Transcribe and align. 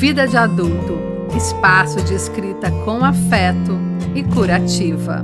Vida 0.00 0.26
de 0.26 0.34
Adulto 0.34 0.98
espaço 1.36 2.00
de 2.00 2.14
escrita 2.14 2.70
com 2.86 3.04
afeto 3.04 3.78
e 4.14 4.22
curativa. 4.22 5.22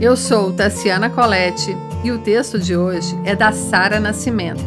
Eu 0.00 0.16
sou 0.16 0.50
Tassiana 0.50 1.10
Colette 1.10 1.76
e 2.02 2.10
o 2.10 2.16
texto 2.20 2.58
de 2.58 2.74
hoje 2.74 3.14
é 3.26 3.36
da 3.36 3.52
Sara 3.52 4.00
Nascimento. 4.00 4.64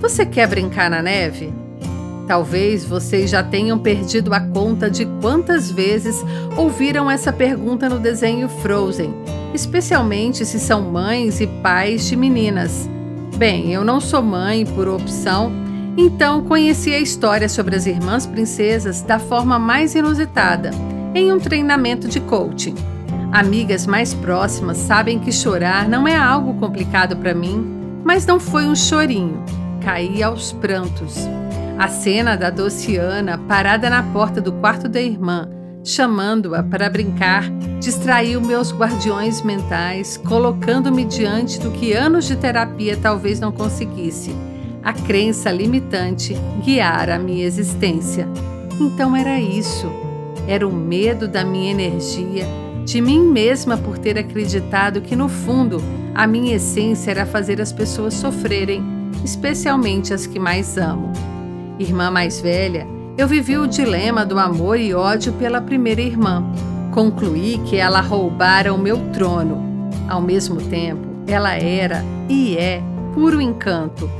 Você 0.00 0.24
quer 0.24 0.46
brincar 0.46 0.88
na 0.88 1.02
neve? 1.02 1.52
Talvez 2.28 2.84
vocês 2.84 3.28
já 3.28 3.42
tenham 3.42 3.80
perdido 3.80 4.32
a 4.32 4.38
conta 4.38 4.88
de 4.88 5.04
quantas 5.20 5.72
vezes 5.72 6.24
ouviram 6.56 7.10
essa 7.10 7.32
pergunta 7.32 7.88
no 7.88 7.98
desenho 7.98 8.48
Frozen, 8.48 9.12
especialmente 9.52 10.46
se 10.46 10.60
são 10.60 10.82
mães 10.82 11.40
e 11.40 11.48
pais 11.48 12.06
de 12.06 12.14
meninas. 12.14 12.88
Bem, 13.36 13.72
eu 13.72 13.84
não 13.84 14.00
sou 14.00 14.22
mãe 14.22 14.64
por 14.64 14.86
opção, 14.86 15.66
então 16.00 16.44
conheci 16.44 16.94
a 16.94 17.00
história 17.00 17.48
sobre 17.48 17.74
as 17.74 17.84
irmãs 17.84 18.24
princesas 18.24 19.02
da 19.02 19.18
forma 19.18 19.58
mais 19.58 19.96
inusitada, 19.96 20.70
em 21.12 21.32
um 21.32 21.40
treinamento 21.40 22.06
de 22.06 22.20
coaching. 22.20 22.76
Amigas 23.32 23.84
mais 23.84 24.14
próximas 24.14 24.76
sabem 24.76 25.18
que 25.18 25.32
chorar 25.32 25.88
não 25.88 26.06
é 26.06 26.16
algo 26.16 26.54
complicado 26.54 27.16
para 27.16 27.34
mim, 27.34 27.66
mas 28.04 28.24
não 28.24 28.38
foi 28.38 28.66
um 28.66 28.76
chorinho. 28.76 29.42
Caí 29.80 30.22
aos 30.22 30.52
prantos. 30.52 31.26
A 31.76 31.88
cena 31.88 32.36
da 32.36 32.48
Dociana 32.48 33.36
parada 33.36 33.90
na 33.90 34.04
porta 34.04 34.40
do 34.40 34.52
quarto 34.52 34.88
da 34.88 35.00
irmã, 35.00 35.48
chamando-a 35.82 36.62
para 36.62 36.88
brincar, 36.88 37.50
distraiu 37.80 38.40
meus 38.40 38.72
guardiões 38.72 39.42
mentais, 39.42 40.16
colocando-me 40.16 41.04
diante 41.04 41.58
do 41.58 41.72
que 41.72 41.92
anos 41.92 42.24
de 42.24 42.36
terapia 42.36 42.96
talvez 42.96 43.40
não 43.40 43.50
conseguisse. 43.50 44.32
A 44.88 44.92
crença 44.94 45.52
limitante 45.52 46.34
guiar 46.64 47.10
a 47.10 47.18
minha 47.18 47.44
existência. 47.44 48.26
Então 48.80 49.14
era 49.14 49.38
isso. 49.38 49.86
Era 50.46 50.66
o 50.66 50.72
medo 50.72 51.28
da 51.28 51.44
minha 51.44 51.70
energia, 51.70 52.46
de 52.86 52.98
mim 53.02 53.20
mesma 53.20 53.76
por 53.76 53.98
ter 53.98 54.16
acreditado 54.16 55.02
que 55.02 55.14
no 55.14 55.28
fundo 55.28 55.76
a 56.14 56.26
minha 56.26 56.56
essência 56.56 57.10
era 57.10 57.26
fazer 57.26 57.60
as 57.60 57.70
pessoas 57.70 58.14
sofrerem, 58.14 58.82
especialmente 59.22 60.14
as 60.14 60.26
que 60.26 60.38
mais 60.38 60.78
amo 60.78 61.12
irmã 61.78 62.10
mais 62.10 62.40
velha, 62.40 62.86
eu 63.16 63.28
vivi 63.28 63.56
o 63.56 63.66
dilema 63.66 64.24
do 64.24 64.38
amor 64.38 64.78
e 64.78 64.94
ódio 64.94 65.32
pela 65.34 65.60
primeira 65.60 66.00
irmã. 66.00 66.44
Concluí 66.92 67.58
que 67.66 67.76
ela 67.76 68.00
roubara 68.00 68.72
o 68.72 68.78
meu 68.78 68.98
trono. 69.12 69.90
Ao 70.08 70.20
mesmo 70.20 70.56
tempo, 70.56 71.06
ela 71.26 71.54
era 71.54 72.02
e 72.28 72.56
é 72.56 72.82
puro 73.14 73.40
encanto. 73.40 74.10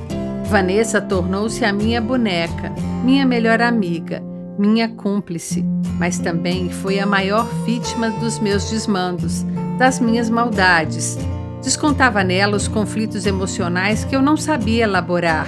Vanessa 0.49 1.01
tornou-se 1.01 1.65
a 1.65 1.73
minha 1.73 2.01
boneca, 2.01 2.73
minha 3.05 3.25
melhor 3.25 3.61
amiga, 3.61 4.23
minha 4.59 4.89
cúmplice, 4.89 5.65
mas 5.99 6.19
também 6.19 6.71
foi 6.71 6.99
a 6.99 7.07
maior 7.07 7.47
vítima 7.65 8.11
dos 8.11 8.39
meus 8.39 8.71
desmandos, 8.71 9.45
das 9.79 10.01
minhas 10.01 10.29
maldades. 10.29 11.19
Descontava 11.63 12.25
nela 12.25 12.57
os 12.57 12.67
conflitos 12.67 13.27
emocionais 13.27 14.05
que 14.05 14.17
eu 14.17 14.23
não 14.23 14.37
sabia 14.37 14.85
elaborar 14.85 15.47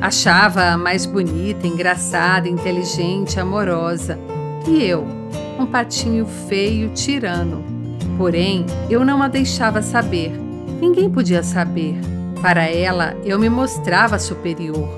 Achava-a 0.00 0.76
mais 0.76 1.06
bonita, 1.06 1.66
engraçada, 1.66 2.48
inteligente, 2.48 3.40
amorosa. 3.40 4.18
E 4.66 4.84
eu, 4.84 5.06
um 5.58 5.66
patinho 5.66 6.26
feio, 6.48 6.90
tirano. 6.90 7.64
Porém, 8.18 8.66
eu 8.90 9.04
não 9.04 9.22
a 9.22 9.28
deixava 9.28 9.80
saber. 9.80 10.32
Ninguém 10.80 11.08
podia 11.08 11.42
saber. 11.42 11.98
Para 12.46 12.62
ela, 12.70 13.16
eu 13.24 13.40
me 13.40 13.50
mostrava 13.50 14.20
superior. 14.20 14.88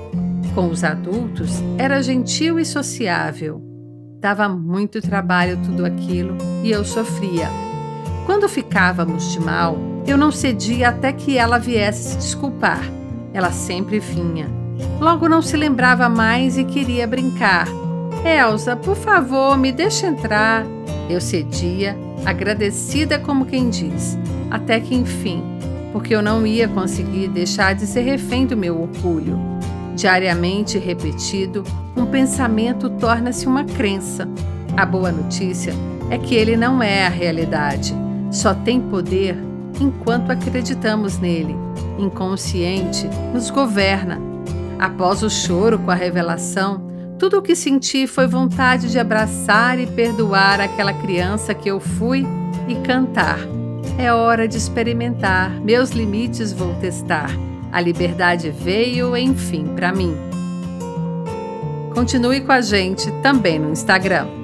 Com 0.53 0.69
os 0.69 0.83
adultos, 0.83 1.63
era 1.79 1.99
gentil 1.99 2.59
e 2.59 2.63
sociável. 2.63 3.59
Dava 4.19 4.47
muito 4.47 5.01
trabalho 5.01 5.57
tudo 5.65 5.83
aquilo 5.83 6.37
e 6.63 6.69
eu 6.69 6.85
sofria. 6.85 7.49
Quando 8.27 8.47
ficávamos 8.47 9.31
de 9.31 9.39
mal, 9.39 9.79
eu 10.05 10.15
não 10.15 10.31
cedia 10.31 10.89
até 10.89 11.11
que 11.11 11.39
ela 11.39 11.57
viesse 11.57 12.11
se 12.11 12.17
desculpar. 12.17 12.83
Ela 13.33 13.51
sempre 13.51 13.97
vinha. 13.97 14.47
Logo 14.99 15.27
não 15.27 15.41
se 15.41 15.57
lembrava 15.57 16.07
mais 16.07 16.55
e 16.55 16.63
queria 16.63 17.07
brincar. 17.07 17.67
Elsa, 18.23 18.75
por 18.75 18.95
favor, 18.95 19.57
me 19.57 19.71
deixe 19.71 20.05
entrar. 20.05 20.67
Eu 21.09 21.19
cedia, 21.19 21.97
agradecida 22.27 23.17
como 23.17 23.47
quem 23.47 23.71
diz, 23.71 24.19
até 24.51 24.79
que 24.79 24.93
enfim, 24.93 25.43
porque 25.91 26.13
eu 26.13 26.21
não 26.21 26.45
ia 26.45 26.67
conseguir 26.67 27.27
deixar 27.27 27.73
de 27.73 27.85
ser 27.85 28.01
refém 28.01 28.45
do 28.45 28.55
meu 28.55 28.81
orgulho. 28.81 29.37
Diariamente 29.95 30.77
repetido, 30.77 31.63
um 31.95 32.05
pensamento 32.05 32.89
torna-se 32.89 33.47
uma 33.47 33.63
crença. 33.63 34.27
A 34.77 34.85
boa 34.85 35.11
notícia 35.11 35.73
é 36.09 36.17
que 36.17 36.35
ele 36.35 36.55
não 36.55 36.81
é 36.81 37.05
a 37.05 37.09
realidade, 37.09 37.93
só 38.31 38.53
tem 38.53 38.79
poder 38.79 39.37
enquanto 39.79 40.31
acreditamos 40.31 41.19
nele. 41.19 41.55
Inconsciente 41.97 43.09
nos 43.33 43.49
governa 43.49 44.29
Após 44.79 45.21
o 45.23 45.29
choro 45.29 45.77
com 45.77 45.91
a 45.91 45.95
revelação, 45.95 46.81
tudo 47.19 47.37
o 47.37 47.41
que 47.41 47.53
senti 47.53 48.07
foi 48.07 48.27
vontade 48.27 48.89
de 48.89 48.97
abraçar 48.97 49.77
e 49.77 49.85
perdoar 49.85 50.61
aquela 50.61 50.93
criança 50.93 51.53
que 51.53 51.69
eu 51.69 51.81
fui 51.81 52.25
e 52.65 52.75
cantar. 52.75 53.58
É 53.99 54.13
hora 54.13 54.47
de 54.47 54.55
experimentar, 54.55 55.51
meus 55.59 55.89
limites 55.89 56.53
vou 56.53 56.73
testar. 56.75 57.29
A 57.69 57.81
liberdade 57.81 58.49
veio, 58.49 59.15
enfim, 59.17 59.75
para 59.75 59.91
mim. 59.91 60.15
Continue 61.93 62.39
com 62.39 62.53
a 62.53 62.61
gente 62.61 63.11
também 63.21 63.59
no 63.59 63.69
Instagram. 63.69 64.38